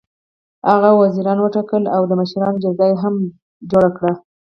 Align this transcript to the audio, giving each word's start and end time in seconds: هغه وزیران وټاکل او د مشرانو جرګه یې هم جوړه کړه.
هغه 0.69 0.89
وزیران 1.01 1.37
وټاکل 1.41 1.83
او 1.95 2.01
د 2.09 2.11
مشرانو 2.21 2.61
جرګه 2.63 2.85
یې 2.89 2.95
هم 3.03 3.15
جوړه 3.71 3.89
کړه. 3.97 4.13